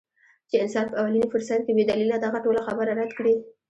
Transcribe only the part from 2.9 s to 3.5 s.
رد کړي-